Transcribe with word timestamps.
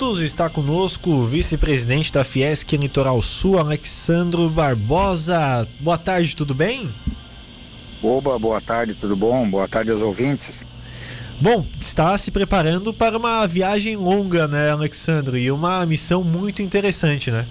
está 0.00 0.48
conosco 0.48 1.10
o 1.10 1.26
vice-presidente 1.26 2.10
da 2.10 2.24
Fiesc 2.24 2.74
Litoral 2.74 3.20
Sul, 3.20 3.58
Alexandro 3.58 4.48
Barbosa. 4.48 5.68
Boa 5.78 5.98
tarde, 5.98 6.34
tudo 6.34 6.54
bem? 6.54 6.92
Oba, 8.02 8.38
boa 8.38 8.62
tarde, 8.62 8.94
tudo 8.94 9.14
bom? 9.14 9.48
Boa 9.48 9.68
tarde 9.68 9.90
aos 9.90 10.00
ouvintes. 10.00 10.66
Bom, 11.38 11.66
está 11.78 12.16
se 12.16 12.30
preparando 12.30 12.94
para 12.94 13.18
uma 13.18 13.46
viagem 13.46 13.94
longa, 13.94 14.48
né, 14.48 14.70
Alexandro? 14.70 15.36
E 15.36 15.50
uma 15.50 15.84
missão 15.84 16.24
muito 16.24 16.62
interessante, 16.62 17.30
né? 17.30 17.46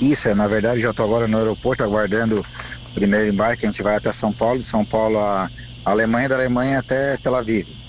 Isso, 0.00 0.28
é, 0.28 0.34
na 0.34 0.48
verdade 0.48 0.80
já 0.80 0.90
estou 0.90 1.06
agora 1.06 1.28
no 1.28 1.38
aeroporto 1.38 1.84
aguardando 1.84 2.40
o 2.40 2.94
primeiro 2.94 3.28
embarque. 3.28 3.64
A 3.64 3.70
gente 3.70 3.84
vai 3.84 3.94
até 3.94 4.10
São 4.10 4.32
Paulo, 4.32 4.58
de 4.58 4.64
São 4.64 4.84
Paulo 4.84 5.20
a 5.20 5.48
Alemanha, 5.84 6.28
da 6.28 6.34
Alemanha 6.34 6.80
até 6.80 7.16
Tel 7.18 7.36
Aviv. 7.36 7.81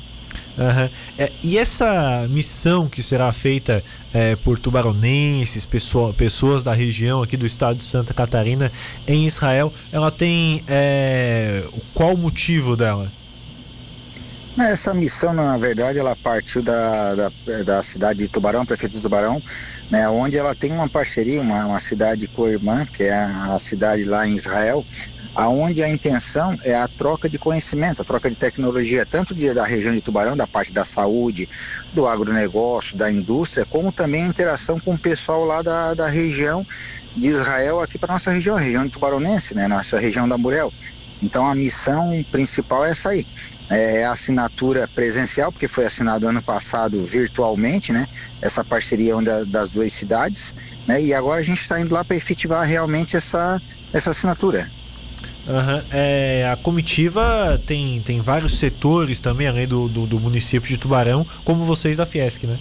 Uhum. 0.57 0.89
É, 1.17 1.31
e 1.41 1.57
essa 1.57 2.27
missão 2.29 2.87
que 2.87 3.01
será 3.01 3.31
feita 3.33 3.83
é, 4.13 4.35
por 4.35 4.59
tubaronenses, 4.59 5.65
pessoa, 5.65 6.13
pessoas 6.13 6.61
da 6.61 6.73
região 6.73 7.23
aqui 7.23 7.35
do 7.35 7.45
estado 7.45 7.77
de 7.77 7.83
Santa 7.83 8.13
Catarina 8.13 8.71
em 9.07 9.25
Israel, 9.25 9.73
ela 9.91 10.11
tem 10.11 10.63
é, 10.67 11.63
qual 11.93 12.13
o 12.13 12.17
motivo 12.17 12.75
dela? 12.75 13.11
Essa 14.59 14.93
missão, 14.93 15.33
na 15.33 15.57
verdade, 15.57 15.97
ela 15.97 16.15
partiu 16.15 16.61
da, 16.61 17.15
da, 17.15 17.31
da 17.65 17.81
cidade 17.81 18.19
de 18.19 18.27
Tubarão, 18.27 18.63
prefeito 18.63 18.93
de 18.93 19.01
Tubarão, 19.01 19.41
né, 19.89 20.07
onde 20.07 20.37
ela 20.37 20.53
tem 20.53 20.71
uma 20.71 20.87
parceria, 20.87 21.41
uma, 21.41 21.65
uma 21.65 21.79
cidade 21.79 22.27
co-irmã, 22.27 22.85
que 22.85 23.03
é 23.03 23.13
a, 23.13 23.55
a 23.55 23.59
cidade 23.59 24.03
lá 24.03 24.27
em 24.27 24.35
Israel, 24.35 24.85
aonde 25.33 25.83
a 25.83 25.89
intenção 25.89 26.55
é 26.63 26.75
a 26.75 26.87
troca 26.87 27.29
de 27.29 27.39
conhecimento, 27.39 28.01
a 28.01 28.05
troca 28.05 28.29
de 28.29 28.35
tecnologia, 28.35 29.05
tanto 29.05 29.33
de, 29.33 29.53
da 29.53 29.65
região 29.65 29.93
de 29.93 30.01
Tubarão, 30.01 30.35
da 30.37 30.47
parte 30.47 30.71
da 30.71 30.85
saúde, 30.85 31.47
do 31.91 32.07
agronegócio, 32.07 32.97
da 32.97 33.11
indústria, 33.11 33.65
como 33.65 33.91
também 33.91 34.23
a 34.23 34.27
interação 34.27 34.79
com 34.79 34.93
o 34.93 34.99
pessoal 34.99 35.43
lá 35.43 35.61
da, 35.61 35.93
da 35.93 36.07
região 36.07 36.65
de 37.15 37.29
Israel 37.29 37.79
aqui 37.79 37.97
para 37.97 38.13
nossa 38.13 38.31
região, 38.31 38.55
a 38.55 38.59
região 38.59 38.83
de 38.83 38.91
Tubaronense, 38.91 39.55
né, 39.55 39.67
nossa 39.67 39.97
região 39.99 40.27
da 40.27 40.37
Murel. 40.37 40.71
Então 41.21 41.47
a 41.47 41.55
missão 41.55 42.09
principal 42.29 42.85
é 42.85 42.91
essa 42.91 43.09
aí. 43.09 43.25
É 43.69 44.03
a 44.03 44.11
assinatura 44.11 44.87
presencial, 44.93 45.51
porque 45.51 45.69
foi 45.69 45.85
assinado 45.85 46.27
ano 46.27 46.43
passado 46.43 47.03
virtualmente, 47.03 47.93
né? 47.93 48.05
Essa 48.41 48.63
parceria 48.63 49.15
das 49.47 49.71
duas 49.71 49.93
cidades, 49.93 50.53
né? 50.85 51.01
E 51.01 51.13
agora 51.13 51.39
a 51.39 51.43
gente 51.43 51.61
está 51.61 51.79
indo 51.79 51.95
lá 51.95 52.03
para 52.03 52.17
efetivar 52.17 52.65
realmente 52.67 53.15
essa, 53.15 53.59
essa 53.93 54.11
assinatura. 54.11 54.69
Uhum. 55.45 55.83
É, 55.91 56.49
a 56.49 56.55
comitiva 56.55 57.61
tem, 57.65 58.01
tem 58.01 58.21
vários 58.21 58.59
setores 58.59 59.19
também, 59.19 59.47
além 59.47 59.67
do, 59.67 59.89
do, 59.89 60.07
do, 60.07 60.19
município 60.19 60.69
de 60.69 60.77
Tubarão, 60.77 61.27
como 61.43 61.65
vocês 61.65 61.97
da 61.97 62.05
Fiesc, 62.05 62.47
né? 62.47 62.57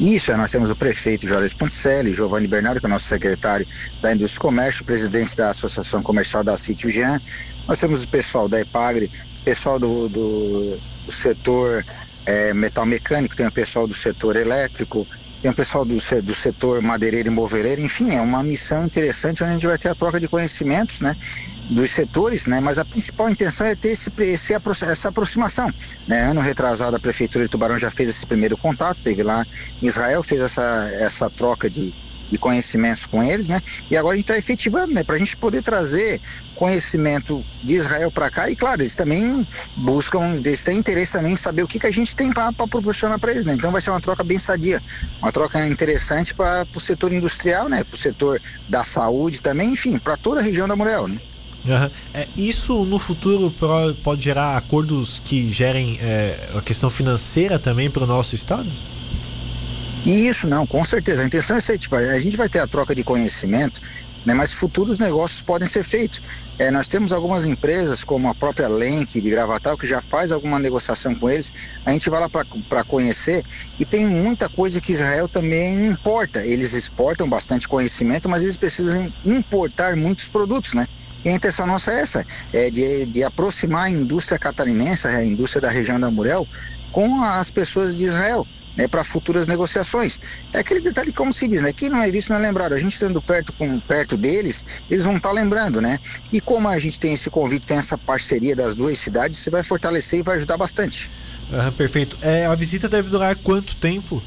Isso, 0.00 0.36
nós 0.36 0.50
temos 0.50 0.70
o 0.70 0.74
prefeito 0.74 1.28
Jorge 1.28 1.54
Ponticelli, 1.54 2.12
Giovanni 2.12 2.48
Bernardo, 2.48 2.80
que 2.80 2.86
é 2.86 2.88
o 2.88 2.90
nosso 2.90 3.06
secretário 3.06 3.64
da 4.02 4.12
Indústria 4.12 4.38
e 4.38 4.40
Comércio, 4.40 4.84
presidente 4.84 5.36
da 5.36 5.50
Associação 5.50 6.02
Comercial 6.02 6.42
da 6.42 6.56
Sítio 6.56 6.90
Jean. 6.90 7.20
Nós 7.68 7.78
temos 7.78 8.02
o 8.02 8.08
pessoal 8.08 8.48
da 8.48 8.60
EPAGRE, 8.60 9.08
pessoal 9.44 9.78
do, 9.78 10.08
do, 10.08 10.76
do 11.06 11.12
setor 11.12 11.84
é, 12.26 12.52
metal 12.52 12.84
mecânico, 12.84 13.36
tem 13.36 13.46
o 13.46 13.52
pessoal 13.52 13.86
do 13.86 13.94
setor 13.94 14.34
elétrico, 14.34 15.06
tem 15.44 15.50
o 15.50 15.54
pessoal 15.54 15.84
do, 15.84 15.94
do 16.22 16.34
setor 16.34 16.80
madeireiro 16.80 17.28
e 17.28 17.30
moveleiro, 17.30 17.78
enfim, 17.78 18.14
é 18.14 18.20
uma 18.22 18.42
missão 18.42 18.86
interessante 18.86 19.44
onde 19.44 19.50
a 19.50 19.52
gente 19.52 19.66
vai 19.66 19.76
ter 19.76 19.90
a 19.90 19.94
troca 19.94 20.18
de 20.18 20.26
conhecimentos, 20.26 21.02
né? 21.02 21.14
dos 21.68 21.90
setores, 21.90 22.46
né? 22.46 22.60
Mas 22.60 22.78
a 22.78 22.84
principal 22.84 23.28
intenção 23.28 23.66
é 23.66 23.76
ter 23.76 23.90
esse, 23.90 24.10
esse, 24.20 24.54
essa 24.54 25.08
aproximação. 25.10 25.70
Né? 26.08 26.22
Ano 26.30 26.40
retrasado 26.40 26.96
a 26.96 26.98
prefeitura 26.98 27.44
de 27.44 27.50
Tubarão 27.50 27.78
já 27.78 27.90
fez 27.90 28.08
esse 28.08 28.26
primeiro 28.26 28.56
contato, 28.56 29.02
teve 29.02 29.22
lá 29.22 29.44
em 29.82 29.86
Israel, 29.86 30.22
fez 30.22 30.40
essa, 30.40 30.88
essa 30.94 31.28
troca 31.28 31.68
de, 31.68 31.94
de 32.30 32.38
conhecimentos 32.38 33.06
com 33.06 33.22
eles, 33.22 33.48
né? 33.48 33.60
E 33.90 33.96
agora 33.96 34.14
a 34.14 34.16
gente 34.16 34.24
está 34.24 34.38
efetivando, 34.38 34.92
né? 34.92 35.04
Para 35.04 35.16
a 35.16 35.18
gente 35.18 35.36
poder 35.36 35.62
trazer 35.62 36.20
conhecimento 36.54 37.44
de 37.62 37.74
Israel 37.74 38.10
para 38.10 38.30
cá 38.30 38.50
e, 38.50 38.56
claro, 38.56 38.82
eles 38.82 38.94
também 38.94 39.46
buscam, 39.76 40.36
eles 40.36 40.62
têm 40.62 40.78
interesse 40.78 41.12
também 41.12 41.32
em 41.32 41.36
saber 41.36 41.62
o 41.62 41.68
que, 41.68 41.78
que 41.78 41.86
a 41.86 41.90
gente 41.90 42.14
tem 42.14 42.32
para 42.32 42.52
proporcionar 42.52 43.18
para 43.18 43.32
eles, 43.32 43.44
né? 43.44 43.54
Então 43.54 43.72
vai 43.72 43.80
ser 43.80 43.90
uma 43.90 44.00
troca 44.00 44.22
bem 44.22 44.38
sadia, 44.38 44.80
uma 45.20 45.32
troca 45.32 45.66
interessante 45.66 46.34
para 46.34 46.66
o 46.74 46.80
setor 46.80 47.12
industrial, 47.12 47.68
né? 47.68 47.84
Para 47.84 47.94
o 47.94 47.98
setor 47.98 48.40
da 48.68 48.84
saúde 48.84 49.42
também, 49.42 49.72
enfim, 49.72 49.98
para 49.98 50.16
toda 50.16 50.40
a 50.40 50.42
região 50.42 50.68
da 50.68 50.76
Morel, 50.76 51.08
né? 51.08 51.20
Uhum. 51.64 51.90
É, 52.12 52.28
isso 52.36 52.84
no 52.84 52.98
futuro 52.98 53.52
pode 54.02 54.22
gerar 54.22 54.56
acordos 54.56 55.20
que 55.24 55.50
gerem 55.50 55.98
é, 56.00 56.50
a 56.54 56.60
questão 56.60 56.90
financeira 56.90 57.58
também 57.58 57.90
para 57.90 58.04
o 58.04 58.06
nosso 58.06 58.34
estado? 58.34 58.70
Isso, 60.04 60.46
não, 60.46 60.66
com 60.66 60.84
certeza. 60.84 61.22
A 61.22 61.26
intenção 61.26 61.56
é 61.56 61.60
ser, 61.60 61.78
tipo, 61.78 61.96
a 61.96 62.20
gente 62.20 62.36
vai 62.36 62.48
ter 62.48 62.58
a 62.58 62.68
troca 62.68 62.94
de 62.94 63.02
conhecimento, 63.02 63.80
né, 64.24 64.34
mas 64.34 64.52
futuros 64.52 64.98
negócios 64.98 65.42
podem 65.42 65.66
ser 65.66 65.82
feitos. 65.82 66.20
É, 66.58 66.70
nós 66.70 66.88
temos 66.88 67.10
algumas 67.10 67.46
empresas, 67.46 68.04
como 68.04 68.28
a 68.28 68.34
própria 68.34 68.68
Lenk 68.68 69.18
de 69.18 69.30
Gravatal, 69.30 69.78
que 69.78 69.86
já 69.86 70.02
faz 70.02 70.30
alguma 70.30 70.58
negociação 70.58 71.14
com 71.14 71.30
eles. 71.30 71.50
A 71.86 71.90
gente 71.92 72.10
vai 72.10 72.20
lá 72.20 72.28
para 72.28 72.84
conhecer 72.84 73.42
e 73.78 73.86
tem 73.86 74.06
muita 74.06 74.48
coisa 74.48 74.78
que 74.78 74.92
Israel 74.92 75.26
também 75.26 75.86
importa. 75.86 76.44
Eles 76.44 76.74
exportam 76.74 77.28
bastante 77.28 77.66
conhecimento, 77.66 78.28
mas 78.28 78.42
eles 78.42 78.58
precisam 78.58 79.10
importar 79.24 79.96
muitos 79.96 80.28
produtos, 80.28 80.74
né? 80.74 80.86
E 81.24 81.30
a 81.30 81.32
intenção 81.32 81.66
nossa 81.66 81.92
é 81.92 82.00
essa, 82.00 82.24
é 82.52 82.70
de, 82.70 83.06
de 83.06 83.24
aproximar 83.24 83.86
a 83.86 83.90
indústria 83.90 84.38
catarinense, 84.38 85.08
a 85.08 85.24
indústria 85.24 85.62
da 85.62 85.70
região 85.70 85.98
da 85.98 86.10
Murel, 86.10 86.46
com 86.90 87.22
as 87.24 87.50
pessoas 87.50 87.96
de 87.96 88.04
Israel 88.04 88.46
né, 88.76 88.88
para 88.88 89.04
futuras 89.04 89.46
negociações. 89.46 90.20
É 90.52 90.58
aquele 90.60 90.80
detalhe, 90.80 91.12
como 91.12 91.32
se 91.32 91.46
diz, 91.48 91.62
né, 91.62 91.72
que 91.72 91.88
não 91.88 92.02
é 92.02 92.10
visto, 92.10 92.30
não 92.30 92.36
é 92.36 92.40
lembrado. 92.40 92.72
A 92.72 92.78
gente 92.78 92.92
estando 92.92 93.20
perto, 93.22 93.52
com, 93.52 93.78
perto 93.80 94.16
deles, 94.16 94.64
eles 94.90 95.04
vão 95.04 95.16
estar 95.16 95.30
tá 95.30 95.34
lembrando, 95.34 95.80
né? 95.80 95.98
E 96.32 96.40
como 96.40 96.68
a 96.68 96.78
gente 96.78 96.98
tem 96.98 97.14
esse 97.14 97.30
convite, 97.30 97.66
tem 97.66 97.76
essa 97.76 97.96
parceria 97.96 98.54
das 98.54 98.74
duas 98.74 98.98
cidades, 98.98 99.38
você 99.38 99.50
vai 99.50 99.62
fortalecer 99.62 100.20
e 100.20 100.22
vai 100.22 100.36
ajudar 100.36 100.56
bastante. 100.56 101.10
Ah, 101.52 101.72
perfeito. 101.72 102.18
É, 102.20 102.46
a 102.46 102.54
visita 102.54 102.88
deve 102.88 103.10
durar 103.10 103.36
quanto 103.36 103.76
tempo? 103.76 104.22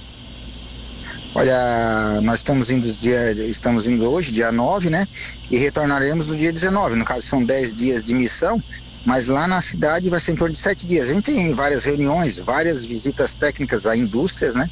Olha, 1.36 2.20
nós 2.22 2.40
estamos 2.40 2.72
indo, 2.72 2.92
dia, 2.92 3.32
estamos 3.34 3.88
indo 3.88 4.10
hoje, 4.10 4.32
dia 4.32 4.52
9, 4.52 4.90
né? 4.90 5.08
E 5.52 5.58
retornaremos 5.58 6.30
no 6.30 6.36
dia 6.36 6.52
19. 6.52 6.96
No 6.96 7.06
caso, 7.06 7.22
são 7.28 7.44
10 7.44 7.74
dias 7.76 8.04
de 8.04 8.14
missão 8.14 8.64
mas 9.08 9.28
lá 9.28 9.48
na 9.48 9.62
cidade 9.62 10.10
vai 10.10 10.20
ser 10.20 10.34
em 10.34 10.36
torno 10.36 10.52
de 10.52 10.60
sete 10.60 10.86
dias. 10.86 11.10
A 11.10 11.14
gente 11.14 11.32
tem 11.32 11.54
várias 11.54 11.86
reuniões, 11.86 12.40
várias 12.40 12.86
visitas 12.86 13.36
técnicas 13.36 13.88
a 13.88 13.96
indústrias, 13.96 14.54
né? 14.54 14.70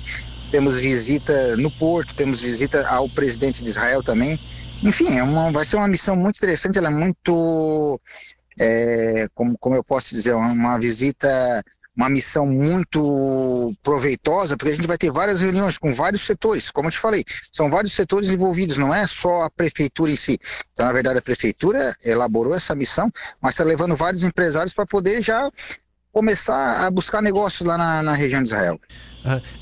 Temos 0.51 0.75
visita 0.75 1.55
no 1.55 1.71
porto, 1.71 2.13
temos 2.13 2.41
visita 2.41 2.85
ao 2.85 3.07
presidente 3.07 3.63
de 3.63 3.69
Israel 3.69 4.03
também. 4.03 4.37
Enfim, 4.83 5.17
é 5.17 5.23
uma, 5.23 5.53
vai 5.53 5.63
ser 5.63 5.77
uma 5.77 5.87
missão 5.87 6.17
muito 6.17 6.35
interessante, 6.35 6.77
ela 6.77 6.89
é 6.89 6.91
muito, 6.91 7.97
é, 8.59 9.25
como, 9.33 9.57
como 9.57 9.73
eu 9.73 9.83
posso 9.85 10.13
dizer, 10.13 10.35
uma 10.35 10.77
visita 10.77 11.63
uma 11.95 12.09
missão 12.09 12.45
muito 12.45 13.73
proveitosa, 13.83 14.57
porque 14.57 14.71
a 14.71 14.75
gente 14.75 14.87
vai 14.87 14.97
ter 14.97 15.11
várias 15.11 15.41
reuniões 15.41 15.77
com 15.77 15.93
vários 15.93 16.21
setores, 16.23 16.69
como 16.69 16.87
eu 16.87 16.91
te 16.91 16.97
falei, 16.97 17.23
são 17.51 17.69
vários 17.69 17.93
setores 17.93 18.29
envolvidos, 18.29 18.77
não 18.77 18.93
é 18.93 19.07
só 19.07 19.43
a 19.43 19.49
prefeitura 19.49 20.11
em 20.11 20.15
si. 20.15 20.37
Então, 20.73 20.85
na 20.85 20.91
verdade, 20.91 21.19
a 21.19 21.21
prefeitura 21.21 21.95
elaborou 22.03 22.53
essa 22.53 22.75
missão, 22.75 23.11
mas 23.41 23.53
está 23.53 23.63
levando 23.63 23.95
vários 23.95 24.23
empresários 24.23 24.73
para 24.73 24.85
poder 24.85 25.21
já 25.21 25.49
começar 26.11 26.85
a 26.85 26.91
buscar 26.91 27.21
negócios 27.21 27.67
lá 27.67 27.77
na, 27.77 28.03
na 28.03 28.13
região 28.13 28.41
de 28.41 28.49
Israel. 28.49 28.79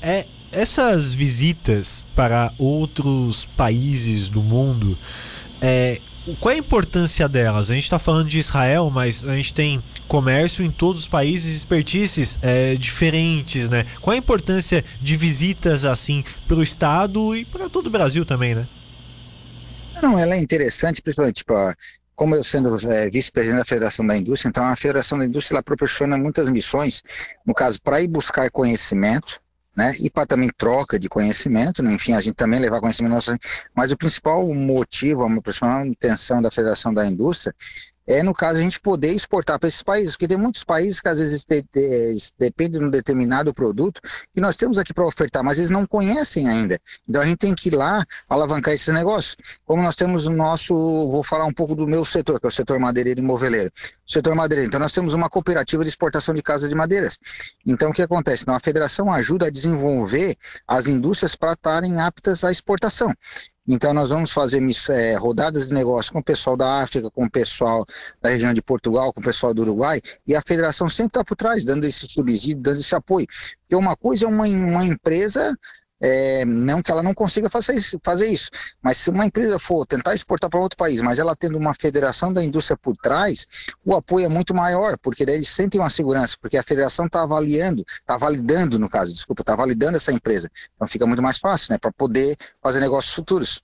É, 0.00 0.26
essas 0.52 1.12
visitas 1.12 2.06
para 2.14 2.52
outros 2.58 3.44
países 3.56 4.28
do 4.28 4.42
mundo, 4.42 4.96
é, 5.60 5.98
qual 6.40 6.52
é 6.52 6.54
a 6.54 6.58
importância 6.58 7.28
delas? 7.28 7.70
A 7.70 7.74
gente 7.74 7.84
está 7.84 7.98
falando 7.98 8.28
de 8.28 8.38
Israel, 8.38 8.90
mas 8.90 9.26
a 9.26 9.36
gente 9.36 9.52
tem 9.52 9.82
comércio 10.08 10.64
em 10.64 10.70
todos 10.70 11.02
os 11.02 11.08
países, 11.08 11.54
expertices 11.56 12.38
é, 12.40 12.74
diferentes, 12.76 13.68
né? 13.68 13.84
Qual 14.00 14.12
é 14.12 14.16
a 14.16 14.18
importância 14.18 14.82
de 15.00 15.16
visitas 15.16 15.84
assim 15.84 16.24
para 16.46 16.56
o 16.56 16.62
Estado 16.62 17.36
e 17.36 17.44
para 17.44 17.68
todo 17.68 17.88
o 17.88 17.90
Brasil 17.90 18.24
também, 18.24 18.54
né? 18.54 18.66
Não, 20.02 20.18
ela 20.18 20.34
é 20.34 20.38
interessante, 20.38 21.02
principalmente, 21.02 21.36
tipo, 21.36 21.54
como 22.14 22.34
eu 22.34 22.42
sendo 22.42 22.74
é, 22.90 23.10
vice-presidente 23.10 23.58
da 23.58 23.64
Federação 23.64 24.06
da 24.06 24.16
Indústria, 24.16 24.48
então 24.48 24.64
a 24.64 24.76
Federação 24.76 25.18
da 25.18 25.26
Indústria 25.26 25.56
ela 25.56 25.62
proporciona 25.62 26.16
muitas 26.16 26.48
missões, 26.48 27.02
no 27.44 27.54
caso, 27.54 27.80
para 27.82 28.00
ir 28.00 28.08
buscar 28.08 28.50
conhecimento, 28.50 29.40
né? 29.76 29.92
E 30.00 30.10
para 30.10 30.26
também 30.26 30.50
troca 30.56 30.98
de 30.98 31.08
conhecimento, 31.08 31.82
né? 31.82 31.92
enfim, 31.92 32.12
a 32.12 32.20
gente 32.20 32.34
também 32.34 32.60
levar 32.60 32.80
conhecimento 32.80 33.12
nosso, 33.12 33.36
mas 33.74 33.90
o 33.90 33.96
principal 33.96 34.46
motivo, 34.54 35.24
a 35.24 35.42
principal 35.42 35.84
intenção 35.84 36.40
da 36.40 36.50
Federação 36.50 36.92
da 36.92 37.06
Indústria 37.06 37.54
é 38.06 38.22
no 38.22 38.34
caso 38.34 38.58
a 38.58 38.62
gente 38.62 38.80
poder 38.80 39.12
exportar 39.12 39.58
para 39.58 39.68
esses 39.68 39.82
países, 39.82 40.12
porque 40.12 40.28
tem 40.28 40.36
muitos 40.36 40.64
países 40.64 41.00
que 41.00 41.08
às 41.08 41.18
vezes 41.18 41.44
te, 41.44 41.62
te, 41.62 42.16
dependem 42.38 42.80
de 42.80 42.86
um 42.86 42.90
determinado 42.90 43.52
produto 43.54 44.00
que 44.32 44.40
nós 44.40 44.56
temos 44.56 44.78
aqui 44.78 44.92
para 44.92 45.06
ofertar, 45.06 45.42
mas 45.42 45.58
eles 45.58 45.70
não 45.70 45.86
conhecem 45.86 46.48
ainda. 46.48 46.78
Então 47.08 47.22
a 47.22 47.24
gente 47.24 47.38
tem 47.38 47.54
que 47.54 47.68
ir 47.68 47.74
lá 47.74 48.04
alavancar 48.28 48.74
esses 48.74 48.92
negócios. 48.92 49.36
Como 49.64 49.82
nós 49.82 49.96
temos 49.96 50.26
o 50.26 50.30
nosso, 50.30 50.74
vou 50.74 51.22
falar 51.22 51.44
um 51.44 51.52
pouco 51.52 51.74
do 51.74 51.86
meu 51.86 52.04
setor, 52.04 52.38
que 52.38 52.46
é 52.46 52.48
o 52.48 52.52
setor 52.52 52.78
madeireiro 52.78 53.20
e 53.20 53.22
moveleiro. 53.22 53.70
O 54.06 54.12
setor 54.12 54.34
madeireiro. 54.34 54.68
Então 54.68 54.80
nós 54.80 54.92
temos 54.92 55.14
uma 55.14 55.30
cooperativa 55.30 55.82
de 55.82 55.88
exportação 55.88 56.34
de 56.34 56.42
casas 56.42 56.68
de 56.68 56.74
madeiras. 56.74 57.18
Então 57.66 57.90
o 57.90 57.92
que 57.92 58.02
acontece? 58.02 58.42
Então, 58.42 58.54
a 58.54 58.60
federação 58.60 59.12
ajuda 59.12 59.46
a 59.46 59.50
desenvolver 59.50 60.36
as 60.68 60.86
indústrias 60.86 61.34
para 61.34 61.52
estarem 61.52 62.00
aptas 62.00 62.44
à 62.44 62.50
exportação. 62.50 63.12
Então, 63.66 63.94
nós 63.94 64.10
vamos 64.10 64.30
fazer 64.30 64.60
é, 64.90 65.14
rodadas 65.16 65.68
de 65.68 65.74
negócio 65.74 66.12
com 66.12 66.18
o 66.18 66.24
pessoal 66.24 66.54
da 66.54 66.82
África, 66.82 67.10
com 67.10 67.24
o 67.24 67.30
pessoal 67.30 67.86
da 68.20 68.28
região 68.28 68.52
de 68.52 68.60
Portugal, 68.60 69.12
com 69.12 69.20
o 69.20 69.24
pessoal 69.24 69.54
do 69.54 69.62
Uruguai, 69.62 70.02
e 70.26 70.34
a 70.34 70.42
federação 70.42 70.88
sempre 70.88 71.10
está 71.10 71.24
por 71.24 71.34
trás, 71.34 71.64
dando 71.64 71.84
esse 71.84 72.06
subsídio, 72.06 72.60
dando 72.60 72.80
esse 72.80 72.94
apoio. 72.94 73.26
Porque 73.26 73.74
uma 73.74 73.96
coisa 73.96 74.26
é 74.26 74.28
uma, 74.28 74.46
uma 74.46 74.84
empresa 74.84 75.56
é, 76.00 76.44
não 76.44 76.82
que 76.82 76.90
ela 76.90 77.02
não 77.02 77.14
consiga 77.14 77.48
fazer 77.48 77.74
isso, 77.74 77.98
fazer 78.02 78.26
isso, 78.26 78.50
mas 78.82 78.96
se 78.96 79.10
uma 79.10 79.24
empresa 79.24 79.58
for 79.58 79.86
tentar 79.86 80.14
exportar 80.14 80.50
para 80.50 80.60
outro 80.60 80.76
país, 80.76 81.00
mas 81.00 81.18
ela 81.18 81.36
tendo 81.36 81.56
uma 81.56 81.74
federação 81.74 82.32
da 82.32 82.42
indústria 82.44 82.76
por 82.76 82.96
trás, 82.96 83.46
o 83.84 83.94
apoio 83.94 84.26
é 84.26 84.28
muito 84.28 84.54
maior, 84.54 84.98
porque 84.98 85.24
daí 85.24 85.36
eles 85.36 85.48
sentem 85.48 85.80
uma 85.80 85.90
segurança, 85.90 86.36
porque 86.40 86.56
a 86.56 86.62
federação 86.62 87.06
está 87.06 87.22
avaliando, 87.22 87.84
está 88.00 88.16
validando, 88.16 88.78
no 88.78 88.88
caso, 88.88 89.12
desculpa, 89.12 89.42
está 89.42 89.54
validando 89.56 89.96
essa 89.96 90.12
empresa. 90.12 90.50
Então 90.74 90.86
fica 90.88 91.06
muito 91.06 91.22
mais 91.22 91.38
fácil, 91.38 91.72
né, 91.72 91.78
para 91.78 91.92
poder 91.92 92.36
fazer 92.62 92.80
negócios 92.80 93.14
futuros. 93.14 93.62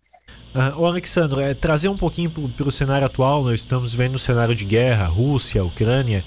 Uh, 0.54 0.80
o 0.80 0.84
Alexandre, 0.84 1.42
é, 1.42 1.54
trazer 1.54 1.88
um 1.88 1.94
pouquinho 1.94 2.28
para 2.28 2.66
o 2.66 2.72
cenário 2.72 3.06
atual, 3.06 3.44
nós 3.44 3.60
estamos 3.60 3.94
vendo 3.94 4.16
um 4.16 4.18
cenário 4.18 4.54
de 4.54 4.64
guerra, 4.64 5.06
Rússia, 5.06 5.62
Ucrânia, 5.62 6.24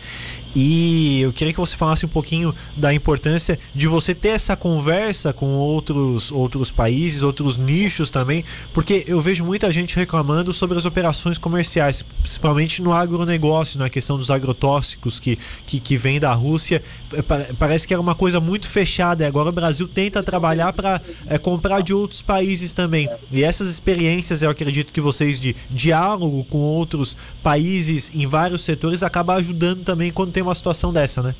e 0.56 1.22
eu 1.22 1.34
queria 1.34 1.54
que 1.54 1.60
você 1.60 1.76
falasse 1.76 2.06
um 2.06 2.10
pouquinho 2.10 2.54
da 2.78 2.94
importância 2.94 3.58
de 3.74 3.88
você 3.88 4.14
ter 4.14 4.30
essa 4.30 4.56
conversa 4.56 5.34
com 5.34 5.54
outros, 5.54 6.32
outros 6.32 6.70
países, 6.72 7.24
outros 7.24 7.58
nichos 7.58 8.12
também, 8.12 8.44
porque 8.74 9.04
eu 9.08 9.20
vejo 9.20 9.44
muita 9.44 9.72
gente 9.72 9.96
reclamando 9.96 10.54
sobre 10.54 10.78
as 10.78 10.86
operações 10.86 11.38
comerciais, 11.38 12.04
principalmente 12.22 12.82
no 12.82 12.94
agronegócio, 12.94 13.80
na 13.80 13.90
questão 13.90 14.18
dos 14.18 14.30
agrotóxicos 14.30 15.20
que, 15.20 15.38
que, 15.66 15.80
que 15.80 15.98
vem 15.98 16.20
da 16.20 16.34
Rússia. 16.34 16.84
É, 17.14 17.22
parece 17.54 17.88
que 17.88 17.94
era 17.94 18.02
uma 18.02 18.16
coisa 18.16 18.40
muito 18.40 18.70
fechada, 18.70 19.24
e 19.24 19.28
agora 19.28 19.50
o 19.50 19.54
Brasil 19.54 19.88
tenta 19.88 20.22
trabalhar 20.22 20.74
para 20.74 21.02
é, 21.26 21.38
comprar 21.38 21.82
de 21.82 21.94
outros 21.94 22.22
países 22.22 22.74
também. 22.74 23.10
E 23.32 23.44
essas 23.44 23.70
experiências, 23.70 24.44
eu 24.44 24.50
acredito 24.50 24.94
que 24.94 25.02
vocês 25.02 25.40
de 25.40 25.56
diálogo 25.70 26.44
com 26.46 26.60
outros 26.60 27.18
países 27.42 28.12
em 28.14 28.28
vários 28.28 28.62
setores 28.62 29.02
acaba 29.02 29.36
ajudando 29.36 29.84
também 29.84 30.12
quando 30.12 30.32
tem 30.32 30.43
uma 30.44 30.56
situação 30.56 30.94
dessa, 30.94 31.22
né? 31.22 31.36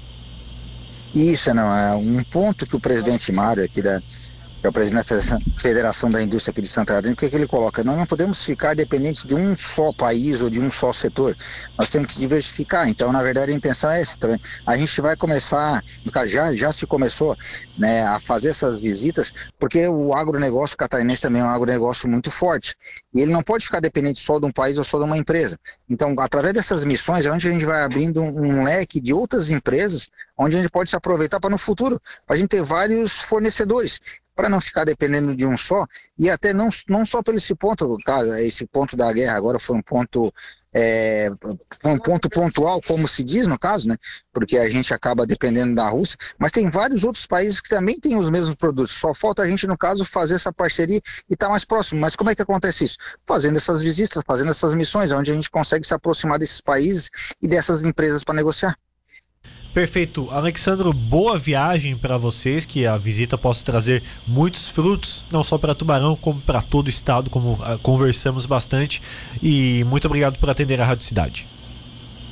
Isso, 1.14 1.54
não. 1.54 1.72
É 1.76 1.96
um 1.96 2.24
ponto 2.24 2.66
que 2.66 2.76
o 2.76 2.80
presidente 2.80 3.32
Mário 3.32 3.64
aqui 3.64 3.82
da, 3.82 4.02
é 4.64 4.70
o 4.70 4.72
presidente 4.72 5.14
da 5.14 5.40
Federação 5.60 6.10
da 6.10 6.24
Indústria 6.24 6.52
aqui 6.52 6.62
de 6.62 6.70
Santa 6.70 6.94
Catarina, 6.94 7.14
o 7.14 7.18
que, 7.18 7.26
é 7.26 7.30
que 7.30 7.36
ele 7.36 7.48
coloca? 7.48 7.84
Nós 7.84 7.98
não 7.98 8.06
podemos 8.06 8.44
ficar 8.46 8.74
dependente 8.74 9.28
de 9.28 9.36
um 9.36 9.58
só 9.58 9.92
país 9.92 10.42
ou 10.42 10.50
de 10.50 10.60
um 10.60 10.72
só 10.72 10.94
setor. 10.94 11.36
Nós 11.78 11.90
temos 11.90 12.14
que 12.14 12.20
diversificar. 12.20 12.88
Então, 12.88 13.12
na 13.12 13.22
verdade, 13.22 13.52
a 13.52 13.56
intenção 13.56 13.92
é 13.92 14.00
essa 14.00 14.18
também. 14.18 14.40
A 14.66 14.78
gente 14.78 15.02
vai 15.02 15.18
começar, 15.18 15.84
já, 16.26 16.54
já 16.54 16.72
se 16.72 16.88
começou 16.88 17.36
né, 17.78 18.04
a 18.04 18.20
fazer 18.20 18.50
essas 18.50 18.80
visitas, 18.80 19.34
porque 19.60 19.86
o 19.88 20.14
agronegócio 20.14 20.78
catarinense 20.78 21.24
também 21.24 21.42
é 21.42 21.46
um 21.46 21.50
agronegócio 21.50 22.08
muito 22.08 22.32
forte. 22.32 22.74
E 23.14 23.20
ele 23.20 23.34
não 23.34 23.44
pode 23.44 23.66
ficar 23.66 23.82
dependente 23.82 24.22
só 24.22 24.40
de 24.40 24.46
um 24.46 24.52
país 24.52 24.78
ou 24.78 24.86
só 24.86 24.98
de 24.98 25.04
uma 25.04 25.18
empresa. 25.18 25.60
Então, 25.90 26.16
através 26.20 26.54
dessas 26.54 26.86
missões, 26.86 27.26
é 27.26 27.32
onde 27.32 27.50
a 27.50 27.52
gente 27.52 27.66
vai 27.66 27.84
abrindo 27.84 28.22
um 28.22 28.64
leque 28.64 29.02
de 29.02 29.14
outras 29.14 29.52
empresas, 29.52 30.10
onde 30.38 30.56
a 30.56 30.62
gente 30.62 30.72
pode 30.72 30.90
se 30.90 30.96
aproveitar 30.96 31.40
para 31.40 31.50
no 31.50 31.58
futuro, 31.58 32.00
a 32.28 32.36
gente 32.36 32.50
ter 32.50 32.64
vários 32.64 33.22
fornecedores 33.22 34.00
para 34.36 34.50
não 34.50 34.60
ficar 34.60 34.84
dependendo 34.84 35.36
de 35.36 35.46
um 35.46 35.56
só, 35.56 35.86
e 36.18 36.30
até 36.30 36.54
não, 36.54 36.70
não 36.90 37.06
só 37.06 37.22
pelo 37.22 37.38
esse 37.38 37.54
ponto, 37.54 37.98
tá, 38.04 38.42
esse 38.42 38.66
ponto 38.66 38.96
da 38.98 39.12
guerra 39.14 39.38
agora 39.38 39.60
foi 39.60 39.76
um 39.76 39.82
ponto 39.82 40.34
é, 40.74 41.30
um 41.86 41.98
ponto 41.98 42.28
pontual, 42.30 42.82
como 42.82 43.08
se 43.08 43.24
diz 43.24 43.46
no 43.46 43.60
caso, 43.60 43.88
né? 43.88 43.96
Porque 44.32 44.58
a 44.58 44.68
gente 44.68 44.92
acaba 44.94 45.26
dependendo 45.26 45.76
da 45.76 45.88
Rússia, 45.88 46.18
mas 46.38 46.52
tem 46.52 46.70
vários 46.70 47.04
outros 47.04 47.28
países 47.28 47.62
que 47.62 47.70
também 47.70 48.00
têm 48.00 48.18
os 48.18 48.30
mesmos 48.30 48.56
produtos. 48.56 48.92
Só 48.92 49.14
falta 49.14 49.44
a 49.44 49.46
gente, 49.46 49.68
no 49.68 49.78
caso, 49.78 50.04
fazer 50.04 50.36
essa 50.36 50.52
parceria 50.52 51.00
e 51.30 51.34
estar 51.34 51.46
tá 51.46 51.52
mais 51.52 51.64
próximo. 51.64 52.02
Mas 52.02 52.16
como 52.16 52.32
é 52.32 52.36
que 52.36 52.42
acontece 52.42 52.86
isso? 52.86 52.98
Fazendo 53.26 53.58
essas 53.58 53.82
visitas, 53.82 54.24
fazendo 54.26 54.50
essas 54.50 54.74
missões, 54.74 55.12
onde 55.12 55.32
a 55.32 55.36
gente 55.36 55.52
consegue 55.52 55.86
se 55.86 55.94
aproximar 55.94 56.40
desses 56.40 56.60
países 56.60 57.12
e 57.40 57.48
dessas 57.48 57.84
empresas 57.84 58.24
para 58.24 58.34
negociar. 58.34 58.76
Perfeito. 59.74 60.30
Alexandro, 60.30 60.94
boa 60.94 61.38
viagem 61.40 61.98
para 61.98 62.16
vocês, 62.16 62.64
que 62.64 62.86
a 62.86 62.96
visita 62.96 63.40
possa 63.40 63.66
trazer 63.66 64.04
muitos 64.28 64.70
frutos, 64.70 65.26
não 65.32 65.44
só 65.44 65.58
para 65.58 65.74
Tubarão, 65.74 66.16
como 66.16 66.40
para 66.40 66.62
todo 66.62 66.86
o 66.86 66.90
estado, 66.92 67.28
como 67.28 67.54
uh, 67.54 67.80
conversamos 67.82 68.46
bastante. 68.46 69.02
E 69.42 69.84
muito 69.86 70.06
obrigado 70.06 70.38
por 70.38 70.48
atender 70.48 70.80
a 70.80 70.86
Rádio 70.86 71.04
Cidade. 71.04 71.48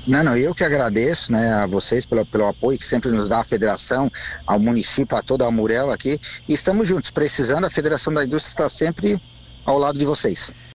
Não, 0.06 0.24
não, 0.24 0.38
eu 0.38 0.54
que 0.54 0.64
agradeço 0.64 1.32
né, 1.32 1.52
a 1.54 1.66
vocês 1.66 2.06
pelo, 2.06 2.24
pelo 2.28 2.46
apoio 2.48 2.78
que 2.78 2.86
sempre 2.86 3.10
nos 3.10 3.28
dá 3.28 3.40
a 3.40 3.44
federação, 3.44 4.12
ao 4.46 4.60
município, 4.60 5.18
a 5.18 5.24
toda 5.24 5.46
a 5.46 5.52
Murel 5.52 5.90
aqui. 5.90 6.20
E 6.48 6.54
estamos 6.54 6.88
juntos, 6.88 7.10
precisando, 7.10 7.66
a 7.66 7.70
Federação 7.72 8.14
da 8.14 8.24
Indústria 8.24 8.52
está 8.52 8.70
sempre 8.70 9.20
ao 9.66 9.80
lado 9.80 9.98
de 9.98 10.06
vocês. 10.06 10.54